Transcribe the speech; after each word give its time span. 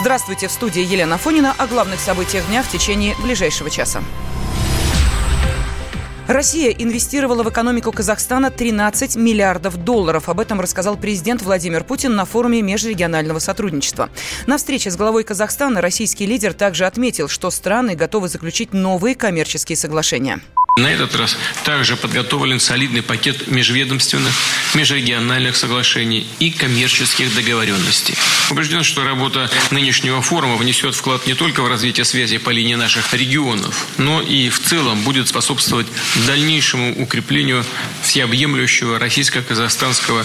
Здравствуйте, 0.00 0.46
в 0.46 0.52
студии 0.52 0.80
Елена 0.80 1.18
Фонина 1.18 1.56
о 1.58 1.66
главных 1.66 1.98
событиях 1.98 2.46
дня 2.46 2.62
в 2.62 2.70
течение 2.70 3.16
ближайшего 3.20 3.68
часа. 3.68 4.00
Россия 6.28 6.70
инвестировала 6.70 7.42
в 7.42 7.50
экономику 7.50 7.90
Казахстана 7.90 8.52
13 8.52 9.16
миллиардов 9.16 9.76
долларов. 9.76 10.28
Об 10.28 10.38
этом 10.38 10.60
рассказал 10.60 10.96
президент 10.96 11.42
Владимир 11.42 11.82
Путин 11.82 12.14
на 12.14 12.26
форуме 12.26 12.62
межрегионального 12.62 13.40
сотрудничества. 13.40 14.08
На 14.46 14.58
встрече 14.58 14.92
с 14.92 14.96
главой 14.96 15.24
Казахстана 15.24 15.80
российский 15.80 16.26
лидер 16.26 16.52
также 16.54 16.86
отметил, 16.86 17.26
что 17.26 17.50
страны 17.50 17.96
готовы 17.96 18.28
заключить 18.28 18.72
новые 18.72 19.16
коммерческие 19.16 19.76
соглашения. 19.76 20.40
На 20.78 20.86
этот 20.86 21.16
раз 21.16 21.36
также 21.64 21.96
подготовлен 21.96 22.60
солидный 22.60 23.02
пакет 23.02 23.48
межведомственных, 23.48 24.32
межрегиональных 24.74 25.56
соглашений 25.56 26.24
и 26.38 26.52
коммерческих 26.52 27.34
договоренностей. 27.34 28.14
Убежден, 28.50 28.84
что 28.84 29.02
работа 29.02 29.50
нынешнего 29.72 30.22
форума 30.22 30.56
внесет 30.56 30.94
вклад 30.94 31.26
не 31.26 31.34
только 31.34 31.62
в 31.62 31.68
развитие 31.68 32.04
связи 32.04 32.38
по 32.38 32.50
линии 32.50 32.76
наших 32.76 33.12
регионов, 33.12 33.88
но 33.96 34.22
и 34.22 34.50
в 34.50 34.60
целом 34.60 35.02
будет 35.02 35.26
способствовать 35.26 35.88
дальнейшему 36.28 37.02
укреплению 37.02 37.64
всеобъемлющего 38.02 39.00
российско-казахстанского 39.00 40.24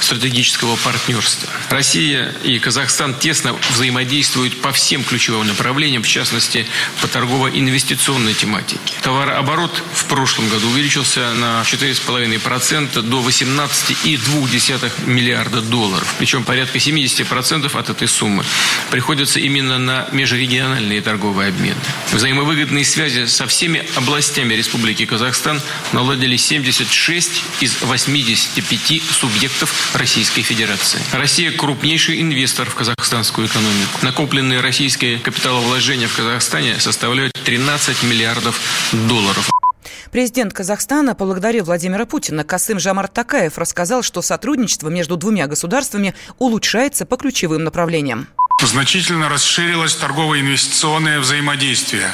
стратегического 0.00 0.76
партнерства. 0.76 1.48
Россия 1.68 2.34
и 2.42 2.58
Казахстан 2.58 3.14
тесно 3.14 3.54
взаимодействуют 3.70 4.62
по 4.62 4.72
всем 4.72 5.04
ключевым 5.04 5.46
направлениям, 5.46 6.02
в 6.02 6.08
частности, 6.08 6.66
по 7.02 7.06
торгово-инвестиционной 7.06 8.32
тематике. 8.32 8.94
Товарооборот 9.02 9.82
в 9.92 10.04
прошлом 10.06 10.48
году 10.48 10.68
увеличился 10.68 11.34
на 11.34 11.62
4,5% 11.62 13.02
до 13.02 13.20
18,2 13.20 15.06
миллиарда 15.06 15.60
долларов. 15.62 16.14
Причем 16.18 16.44
порядка 16.44 16.78
70% 16.78 17.78
от 17.78 17.90
этой 17.90 18.08
суммы 18.08 18.44
приходится 18.90 19.40
именно 19.40 19.78
на 19.78 20.08
межрегиональные 20.12 21.00
торговые 21.00 21.48
обмены. 21.48 21.80
Взаимовыгодные 22.12 22.84
связи 22.84 23.26
со 23.26 23.46
всеми 23.46 23.86
областями 23.96 24.54
Республики 24.54 25.06
Казахстан 25.06 25.60
наладили 25.92 26.36
76 26.36 27.42
из 27.60 27.80
85 27.82 29.02
субъектов 29.10 29.90
Российской 29.94 30.42
Федерации. 30.42 31.00
Россия 31.12 31.52
крупнейший 31.52 32.20
инвестор 32.20 32.68
в 32.68 32.74
казахстанскую 32.74 33.46
экономику. 33.46 33.98
Накопленные 34.02 34.60
российские 34.60 35.18
капиталовложения 35.18 36.08
в 36.08 36.16
Казахстане 36.16 36.78
составляют 36.78 37.32
13 37.44 38.02
миллиардов 38.02 38.60
долларов. 38.92 39.50
Президент 40.10 40.52
Казахстана 40.52 41.14
поблагодарил 41.14 41.64
Владимира 41.64 42.04
Путина. 42.04 42.42
Касым 42.42 42.80
Жамар 42.80 43.06
Такаев 43.06 43.58
рассказал, 43.58 44.02
что 44.02 44.22
сотрудничество 44.22 44.88
между 44.88 45.16
двумя 45.16 45.46
государствами 45.46 46.14
улучшается 46.38 47.06
по 47.06 47.16
ключевым 47.16 47.62
направлениям 47.62 48.26
значительно 48.66 49.28
расширилось 49.28 49.94
торгово-инвестиционное 49.94 51.20
взаимодействие. 51.20 52.12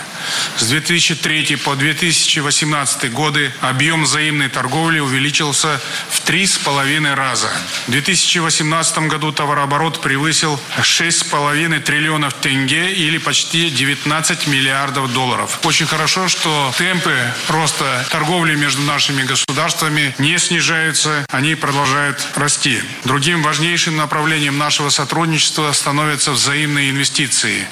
С 0.58 0.66
2003 0.68 1.56
по 1.56 1.74
2018 1.74 3.12
годы 3.12 3.52
объем 3.60 4.04
взаимной 4.04 4.48
торговли 4.48 4.98
увеличился 5.00 5.80
в 6.10 6.20
три 6.20 6.46
с 6.46 6.56
половиной 6.58 7.14
раза. 7.14 7.50
В 7.86 7.90
2018 7.90 8.98
году 9.08 9.32
товарооборот 9.32 10.00
превысил 10.00 10.60
6,5 10.78 11.80
триллионов 11.80 12.34
тенге 12.34 12.92
или 12.92 13.18
почти 13.18 13.70
19 13.70 14.46
миллиардов 14.46 15.12
долларов. 15.12 15.58
Очень 15.64 15.86
хорошо, 15.86 16.28
что 16.28 16.72
темпы 16.78 17.16
роста 17.48 18.06
торговли 18.10 18.54
между 18.54 18.82
нашими 18.82 19.22
государствами 19.24 20.14
не 20.18 20.38
снижаются, 20.38 21.26
они 21.30 21.54
продолжают 21.54 22.24
расти. 22.34 22.80
Другим 23.04 23.42
важнейшим 23.42 23.96
направлением 23.96 24.58
нашего 24.58 24.90
сотрудничества 24.90 25.72
становится 25.72 26.35
взаимные 26.36 26.90
инвестиции. 26.90 27.64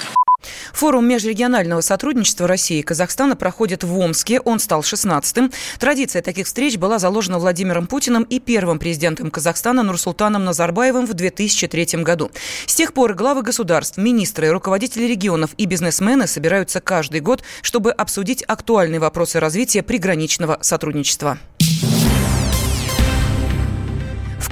Форум 0.73 1.07
межрегионального 1.07 1.83
сотрудничества 1.83 2.49
России 2.49 2.79
и 2.79 2.83
Казахстана 2.83 3.37
проходит 3.37 3.85
в 3.85 3.99
Омске. 3.99 4.41
Он 4.41 4.59
стал 4.59 4.81
16-м. 4.81 5.53
Традиция 5.79 6.23
таких 6.23 6.47
встреч 6.47 6.79
была 6.79 6.99
заложена 6.99 7.39
Владимиром 7.39 7.87
Путиным 7.87 8.23
и 8.23 8.41
первым 8.41 8.79
президентом 8.79 9.31
Казахстана 9.31 9.83
Нурсултаном 9.83 10.47
Назарбаевым 10.47 11.07
в 11.07 11.13
2003 11.13 12.03
году. 12.03 12.31
С 12.65 12.75
тех 12.75 12.95
пор 12.95 13.13
главы 13.13 13.43
государств, 13.43 13.99
министры, 13.99 14.51
руководители 14.51 15.05
регионов 15.05 15.51
и 15.59 15.67
бизнесмены 15.67 16.27
собираются 16.27 16.81
каждый 16.81 17.21
год, 17.21 17.43
чтобы 17.61 17.91
обсудить 17.93 18.43
актуальные 18.43 18.99
вопросы 18.99 19.41
развития 19.41 19.83
приграничного 19.83 20.57
сотрудничества. 20.63 21.39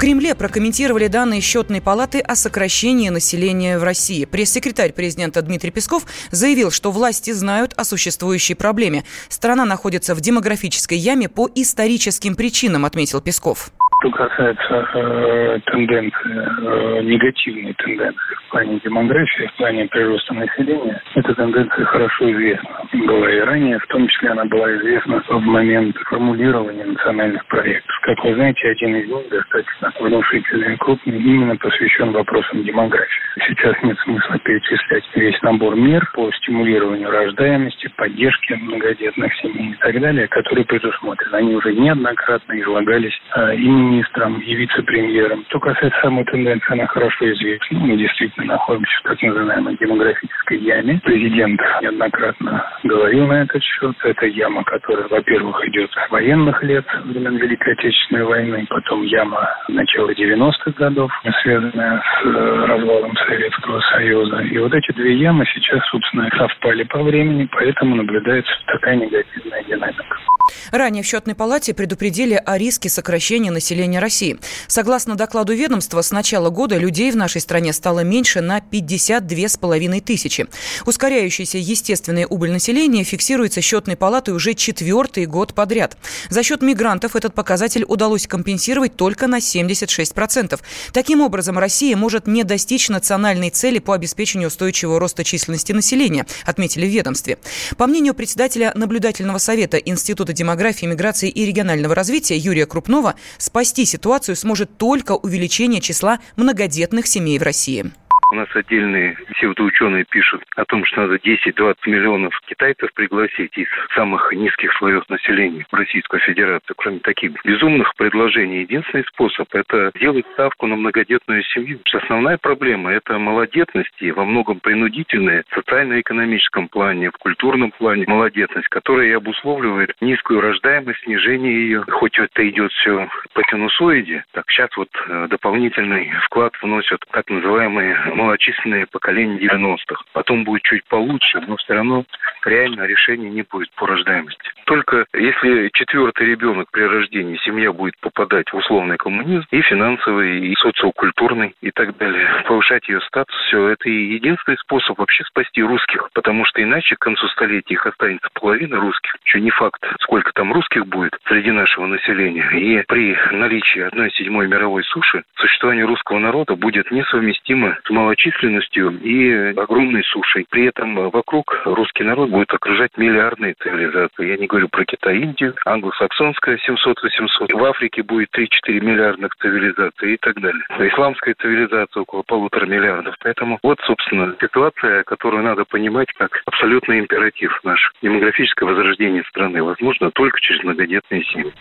Кремле 0.03 0.35
прокомментировали 0.35 1.07
данные 1.07 1.41
счетной 1.41 1.81
палаты 1.81 2.19
о 2.19 2.35
сокращении 2.35 3.09
населения 3.09 3.79
в 3.79 3.85
России. 3.85 4.25
Пресс-секретарь 4.25 4.93
президента 4.93 5.41
Дмитрий 5.43 5.71
Песков 5.71 6.07
заявил, 6.33 6.73
что 6.73 6.91
власти 6.91 7.31
знают 7.31 7.73
о 7.77 7.85
существующей 7.85 8.55
проблеме. 8.55 9.05
Страна 9.29 9.65
находится 9.65 10.17
в 10.17 10.21
демографической 10.21 10.99
яме 10.99 11.29
по 11.29 11.49
историческим 11.55 12.35
причинам, 12.35 12.85
отметил 12.85 13.21
Песков. 13.21 13.71
Что 14.03 14.11
касается 14.11 14.89
э, 14.95 15.61
тенденции, 15.67 16.35
э, 16.35 17.03
негативной 17.05 17.73
тенденции 17.75 18.35
в 18.35 18.51
плане 18.51 18.81
демографии, 18.83 19.47
в 19.47 19.53
плане 19.59 19.87
прироста 19.87 20.35
населения, 20.35 21.01
эта 21.15 21.33
тенденция 21.33 21.85
хорошо 21.85 22.33
известна. 22.33 22.69
Была 23.07 23.31
и 23.31 23.39
ранее, 23.39 23.79
в 23.79 23.87
том 23.87 24.09
числе 24.09 24.31
она 24.31 24.45
была 24.47 24.75
известна 24.75 25.23
в 25.29 25.41
момент 25.43 25.97
формулирования 26.09 26.85
национальных 26.85 27.47
проектов. 27.47 27.97
Как 28.03 28.25
вы 28.25 28.35
знаете, 28.35 28.71
один 28.71 28.97
из 28.97 29.09
них 29.09 29.29
достаточно 29.31 29.93
внушительный 30.01 30.75
и 30.75 30.79
крупный, 30.79 31.19
именно 31.19 31.55
посвящен 31.55 32.11
вопросам 32.11 32.65
демографии. 32.65 33.23
Сейчас 33.47 33.77
нет 33.85 33.97
смысла 34.01 34.37
перечислять 34.41 35.05
весь 35.15 35.41
набор 35.43 35.77
мер 35.77 36.11
по 36.13 36.29
стимулированию 36.33 37.09
рождаемости, 37.09 37.89
поддержке 37.97 38.57
многодетных 38.57 39.33
семей 39.37 39.71
и 39.71 39.77
так 39.77 40.01
далее, 40.01 40.27
которые 40.27 40.65
предусмотрены. 40.65 41.37
Они 41.37 41.55
уже 41.55 41.73
неоднократно 41.73 42.61
излагались 42.61 43.17
э, 43.37 43.55
именно 43.55 43.92
министром 43.93 44.41
и 44.41 44.55
вице-премьером. 44.55 45.45
Что 45.49 45.61
касается 45.61 45.99
самой 46.01 46.25
тенденции, 46.25 46.73
она 46.73 46.87
хорошо 46.87 47.31
известна. 47.33 47.79
Мы 47.79 47.97
действительно 47.97 48.47
находимся 48.47 48.99
в 48.99 49.03
так 49.09 49.23
называемой 49.23 49.77
демографической 49.77 50.59
яме. 50.59 51.01
Президент 51.05 51.61
неоднократно 51.83 52.65
говорил 52.85 53.27
на 53.27 53.43
этот 53.43 53.63
счет. 53.63 53.95
Это 54.05 54.27
яма, 54.27 54.65
которая, 54.65 55.09
во-первых, 55.09 55.65
идет 55.69 55.91
с 55.91 56.11
военных 56.11 56.63
лет, 56.63 56.87
времен 57.05 57.37
Великой 57.37 57.75
Отечественной 57.75 58.25
войны, 58.25 58.67
потом 58.69 59.03
яма 59.03 59.49
начала 59.69 60.11
90-х 60.11 60.73
годов, 60.73 61.11
связанная 61.43 62.01
с 62.01 62.27
э, 62.27 62.67
развалом 62.67 63.15
Советского 63.17 63.81
Союза. 63.93 64.41
И 64.43 64.59
вот 64.59 64.75
эти 64.75 64.93
две 64.93 65.17
ямы 65.17 65.45
сейчас, 65.53 65.85
собственно, 65.91 66.29
совпали 66.37 66.85
по 66.85 67.03
времени, 67.03 67.49
поэтому 67.51 67.97
наблюдается 67.97 68.53
такая 68.67 68.97
негативная 68.97 69.63
динамика. 69.65 70.22
Ранее 70.71 71.03
в 71.03 71.07
счетной 71.07 71.35
палате 71.35 71.75
предупредили 71.75 72.35
о 72.35 72.59
риске 72.59 72.89
сокращения 72.89 73.51
населения 73.51 73.99
России. 73.99 74.39
Согласно 74.67 75.15
докладу 75.15 75.55
ведомства, 75.55 76.03
с 76.03 76.11
начала 76.11 76.51
года 76.51 76.79
людей 76.79 77.11
в 77.11 77.17
нашей 77.17 77.41
стране 77.41 77.73
стало 77.73 78.01
меньше 78.01 78.41
на 78.41 78.59
52,5 78.59 80.01
тысячи. 80.01 80.47
Ускоряющаяся 80.87 81.59
естественная 81.59 82.27
убыль 82.27 82.53
населения 82.53 83.05
фиксируется 83.05 83.61
счетной 83.61 83.97
палатой 83.97 84.35
уже 84.35 84.55
четвертый 84.55 85.27
год 85.27 85.55
подряд. 85.55 85.97
За 86.29 86.43
счет 86.43 86.63
мигрантов 86.63 87.17
этот 87.17 87.35
показатель 87.35 87.85
удалось 87.87 88.27
компенсировать 88.27 88.97
только 88.97 89.27
на 89.27 89.39
76%. 89.39 90.61
Таким 90.93 91.21
образом, 91.21 91.59
Россия 91.59 91.97
может 91.97 92.27
не 92.27 92.45
достичь 92.45 92.89
национальной 92.89 93.51
цели 93.51 93.79
по 93.79 93.95
обеспечению 93.95 94.49
устойчивого 94.49 95.01
роста 95.01 95.25
численности 95.25 95.73
населения, 95.73 96.27
отметили 96.45 96.87
в 96.87 96.91
ведомстве. 96.91 97.39
По 97.77 97.87
мнению 97.87 98.15
председателя 98.15 98.73
наблюдательного 98.75 99.39
совета 99.39 99.77
Института 99.77 100.33
демографии, 100.43 100.87
миграции 100.87 101.29
и 101.29 101.47
регионального 101.47 101.95
развития 101.95 102.37
Юрия 102.37 102.67
Крупнова 102.67 103.15
спасти 103.39 103.85
ситуацию 103.85 104.35
сможет 104.35 104.77
только 104.77 105.13
увеличение 105.13 105.81
числа 105.81 106.19
многодетных 106.35 107.07
семей 107.07 107.39
в 107.39 107.43
России. 107.43 107.93
У 108.33 108.35
нас 108.35 108.49
отдельные 108.55 109.15
псевдоученые 109.35 110.07
пишут 110.09 110.43
о 110.57 110.65
том, 110.65 110.87
что 110.87 111.03
надо 111.03 111.17
10-20 111.17 111.77
миллионов 111.85 112.41
китайцев 112.47 112.91
пригласить 112.95 113.55
из 113.59 113.69
самых 113.95 114.33
низких 114.33 114.73
слоев 114.79 115.07
населения 115.11 115.67
в 115.71 115.75
Российскую 115.75 116.19
Федерацию. 116.21 116.75
Кроме 116.79 117.01
таких 117.01 117.33
безумных 117.45 117.95
предложений, 117.95 118.63
единственный 118.63 119.05
способ– 119.05 119.49
это 119.55 119.93
сделать 119.97 120.25
ставку 120.33 120.67
на 120.67 120.77
многодетную 120.77 121.43
семью. 121.43 121.81
Основная 121.93 122.39
проблема– 122.39 122.91
это 122.95 123.19
малодетность 123.19 124.01
и 124.01 124.11
во 124.13 124.25
многом 124.25 124.61
принудительная 124.61 125.45
в 125.51 125.55
социально-экономическом 125.55 126.69
плане, 126.69 127.11
в 127.11 127.19
культурном 127.19 127.71
плане 127.73 128.05
малодетность, 128.07 128.69
которая 128.69 129.09
и 129.09 129.13
обусловливает 129.13 129.95
низкую 130.01 130.41
рождаемость, 130.41 131.03
снижение 131.03 131.53
ее. 131.53 131.85
Хоть 131.87 132.19
это 132.19 132.49
идет 132.49 132.73
все 132.73 133.11
по 133.35 133.43
синусоиде, 133.51 134.25
так 134.33 134.47
сейчас 134.49 134.75
вот 134.79 134.89
э, 135.07 135.27
дополнительный 135.29 136.11
вклад 136.25 136.55
вносят 136.63 137.05
так 137.11 137.29
называемые 137.29 137.95
малочисленные 138.23 138.87
поколения 138.87 139.39
90-х. 139.39 140.05
Потом 140.13 140.45
будет 140.45 140.63
чуть 140.63 140.85
получше, 140.85 141.41
но 141.47 141.57
все 141.57 141.75
равно 141.75 142.05
реально 142.45 142.85
решения 142.85 143.31
не 143.31 143.43
будет 143.43 143.71
по 143.73 143.87
рождаемости. 143.87 144.51
Только 144.67 145.05
если 145.15 145.71
четвертый 145.73 146.27
ребенок 146.27 146.69
при 146.71 146.83
рождении, 146.83 147.39
семья 147.45 147.73
будет 147.73 147.99
попадать 148.01 148.51
в 148.53 148.57
условный 148.57 148.97
коммунизм, 148.97 149.47
и 149.51 149.61
финансовый, 149.63 150.49
и 150.49 150.55
социокультурный, 150.57 151.55
и 151.61 151.71
так 151.71 151.97
далее, 151.97 152.45
повышать 152.47 152.89
ее 152.89 153.01
статус, 153.03 153.35
все, 153.47 153.69
это 153.69 153.89
и 153.89 154.15
единственный 154.15 154.57
способ 154.59 154.99
вообще 154.99 155.25
спасти 155.25 155.63
русских, 155.63 156.09
потому 156.15 156.45
что 156.45 156.63
иначе 156.63 156.97
к 156.97 157.01
концу 157.01 157.27
столетия 157.29 157.75
их 157.75 157.87
останется 157.87 158.29
половина 158.35 158.79
русских. 158.79 159.17
Еще 159.25 159.41
не 159.41 159.51
факт, 159.51 159.83
сколько 160.01 160.33
там 160.33 160.53
русских 160.53 160.87
будет 160.87 161.13
среди 161.27 161.51
нашего 161.51 161.87
населения. 161.87 162.49
И 162.53 162.83
при 162.87 163.17
наличии 163.33 163.81
одной 163.81 164.11
седьмой 164.13 164.47
мировой 164.47 164.85
суши 164.85 165.25
существование 165.37 165.85
русского 165.85 166.19
народа 166.19 166.55
будет 166.55 166.91
несовместимо 166.91 167.79
с 167.85 167.91
малочисленностью 168.13 169.01
и 169.01 169.55
огромной 169.57 170.05
сушей. 170.05 170.47
При 170.51 170.67
этом 170.67 171.11
вокруг 171.11 171.61
русский 171.65 172.05
народ 172.05 172.31
будет 172.31 172.53
окружать 172.53 172.91
миллиардные 172.97 173.55
цивилизации. 173.55 174.29
Я 174.29 174.37
не 174.37 174.47
говорю 174.47 174.69
про 174.69 174.85
Китай, 174.85 175.19
Индию, 175.19 175.55
англосаксонская 175.65 176.59
700-800. 176.59 177.55
В 177.55 177.65
Африке 177.65 178.03
будет 178.03 178.29
3-4 178.37 178.81
миллиардных 178.81 179.35
цивилизаций 179.41 180.15
и 180.15 180.17
так 180.19 180.41
далее. 180.41 180.63
Исламская 180.79 181.35
цивилизация 181.41 182.03
около 182.03 182.23
полутора 182.23 182.67
миллиардов. 182.67 183.15
Поэтому 183.23 183.59
вот, 183.63 183.79
собственно, 183.87 184.35
ситуация, 184.41 185.05
которую 185.05 185.43
надо 185.43 185.65
понимать 185.65 186.09
как 186.19 186.43
абсолютный 186.47 187.01
императив 187.01 187.59
наш. 187.65 187.93
Демографическое 188.03 188.69
возрождение 188.69 189.23
страны 189.29 189.63
возможно 189.63 190.11
только 190.11 190.41
через 190.41 190.63
многодетные 190.65 191.25
семьи. 191.25 191.53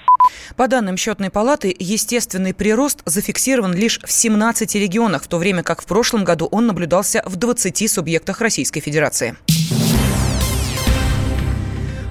По 0.57 0.67
данным 0.67 0.97
счетной 0.97 1.31
палаты, 1.31 1.73
естественный 1.79 2.53
прирост 2.53 3.01
зафиксирован 3.05 3.73
лишь 3.73 3.99
в 3.99 4.11
17 4.11 4.75
регионах, 4.75 5.23
в 5.23 5.29
то 5.29 5.37
время 5.37 5.63
как 5.63 5.81
в 5.81 5.87
прошлом 5.87 6.23
году 6.23 6.40
он 6.45 6.67
наблюдался 6.67 7.23
в 7.25 7.35
20 7.35 7.89
субъектах 7.89 8.41
Российской 8.41 8.79
Федерации. 8.79 9.35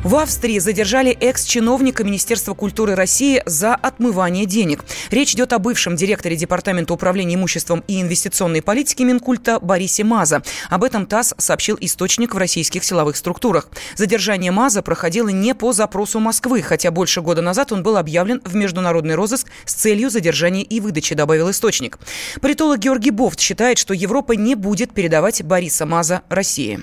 В 0.03 0.17
Австрии 0.17 0.59
задержали 0.59 1.11
экс-чиновника 1.11 2.05
Министерства 2.05 2.55
культуры 2.55 2.95
России 2.95 3.43
за 3.45 3.75
отмывание 3.75 4.47
денег. 4.47 4.83
Речь 5.11 5.35
идет 5.35 5.53
о 5.53 5.59
бывшем 5.59 5.95
директоре 5.95 6.37
Департамента 6.37 6.95
управления 6.95 7.35
имуществом 7.35 7.85
и 7.87 8.01
инвестиционной 8.01 8.63
политики 8.63 9.03
Минкульта 9.03 9.61
Борисе 9.61 10.05
Маза. 10.05 10.41
Об 10.71 10.85
этом 10.85 11.05
ТАСС 11.05 11.35
сообщил 11.37 11.77
источник 11.79 12.35
в 12.35 12.39
российских 12.39 12.83
силовых 12.83 13.15
структурах. 13.15 13.69
Задержание 13.95 14.51
Маза 14.53 14.83
проходило 14.83 15.29
не 15.29 15.55
по 15.55 15.73
запросу 15.73 16.19
Москвы, 16.19 16.63
хотя 16.63 16.91
больше 16.91 17.21
года 17.21 17.43
назад 17.43 17.71
он 17.71 17.83
был 17.83 17.99
объявлен 17.99 18.41
в 18.47 18.57
международный 18.57 19.17
розыск 19.17 19.49
с 19.67 19.75
целью 19.75 20.09
задержания 20.09 20.63
и 20.63 20.81
выдачи, 20.81 21.15
добавил 21.15 21.51
источник. 21.51 21.99
Политолог 22.41 22.79
Георгий 22.79 23.11
Бофт 23.11 23.39
считает, 23.39 23.77
что 23.77 23.93
Европа 23.93 24.33
не 24.33 24.55
будет 24.55 24.95
передавать 24.95 25.45
Бориса 25.45 25.85
Маза 25.85 26.23
России. 26.31 26.79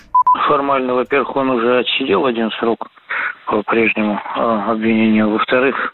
Формально, 0.48 0.94
во-первых, 0.94 1.36
он 1.36 1.50
уже 1.50 1.80
отсидел 1.80 2.24
один 2.28 2.52
срок 2.60 2.88
по 3.48 3.64
прежнему 3.64 4.22
а, 4.36 4.72
обвинению. 4.72 5.30
Во-вторых, 5.30 5.94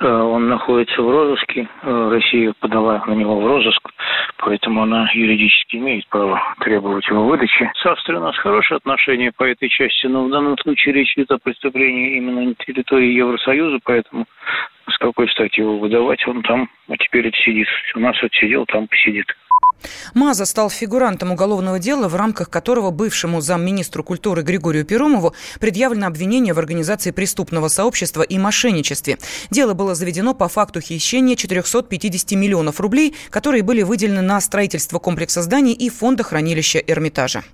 э, 0.00 0.06
он 0.06 0.48
находится 0.48 1.00
в 1.02 1.10
розыске. 1.10 1.68
Э, 1.82 2.08
Россия 2.10 2.52
подала 2.58 3.04
на 3.06 3.12
него 3.12 3.38
в 3.38 3.46
розыск, 3.46 3.88
поэтому 4.38 4.82
она 4.82 5.08
юридически 5.12 5.76
имеет 5.76 6.08
право 6.08 6.40
требовать 6.60 7.06
его 7.08 7.24
выдачи. 7.24 7.70
С 7.76 7.86
Австрией 7.86 8.20
у 8.20 8.24
нас 8.24 8.36
хорошие 8.38 8.76
отношения 8.76 9.30
по 9.30 9.44
этой 9.44 9.68
части, 9.68 10.06
но 10.06 10.24
в 10.24 10.30
данном 10.30 10.56
случае 10.58 10.94
речь 10.94 11.12
идет 11.16 11.30
о 11.30 11.38
преступлении 11.38 12.16
именно 12.16 12.42
на 12.42 12.54
территории 12.54 13.12
Евросоюза, 13.12 13.78
поэтому 13.84 14.24
с 14.88 14.98
какой 14.98 15.28
стати 15.28 15.60
его 15.60 15.78
выдавать, 15.78 16.26
он 16.26 16.42
там, 16.42 16.68
а 16.88 16.96
теперь 16.96 17.28
отсидит. 17.28 17.68
У 17.94 18.00
нас 18.00 18.16
отсидел, 18.22 18.64
там 18.66 18.88
посидит. 18.88 19.26
Маза 20.14 20.46
стал 20.46 20.70
фигурантом 20.70 21.32
уголовного 21.32 21.78
дела, 21.78 22.08
в 22.08 22.16
рамках 22.16 22.50
которого 22.50 22.90
бывшему 22.90 23.40
замминистру 23.40 24.02
культуры 24.02 24.42
Григорию 24.42 24.84
Перумову 24.84 25.34
предъявлено 25.60 26.06
обвинение 26.06 26.54
в 26.54 26.58
организации 26.58 27.10
преступного 27.10 27.68
сообщества 27.68 28.22
и 28.22 28.38
мошенничестве. 28.38 29.18
Дело 29.50 29.74
было 29.74 29.94
заведено 29.94 30.34
по 30.34 30.48
факту 30.48 30.80
хищения 30.80 31.36
450 31.36 32.32
миллионов 32.32 32.80
рублей, 32.80 33.14
которые 33.30 33.62
были 33.62 33.82
выделены 33.82 34.22
на 34.22 34.40
строительство 34.40 34.98
комплекса 34.98 35.42
зданий 35.42 35.72
и 35.72 35.90
фонда 35.90 36.22
хранилища 36.22 36.78
Эрмитажа. 36.78 37.44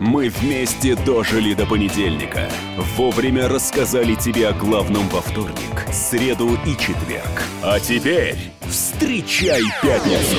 Мы 0.00 0.30
вместе 0.30 0.96
дожили 0.96 1.52
до 1.52 1.66
понедельника. 1.66 2.48
Вовремя 2.96 3.48
рассказали 3.48 4.14
тебе 4.14 4.48
о 4.48 4.52
главном 4.54 5.06
во 5.10 5.20
вторник, 5.20 5.86
среду 5.92 6.58
и 6.64 6.70
четверг. 6.70 7.42
А 7.62 7.78
теперь 7.78 8.38
встречай 8.66 9.62
пятницу! 9.82 10.38